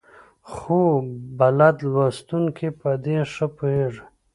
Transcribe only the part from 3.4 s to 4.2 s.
پوهېږي.